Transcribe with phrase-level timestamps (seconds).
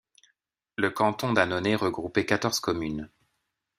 [0.77, 3.07] Le canton d'Annonay regroupait quatorze communes.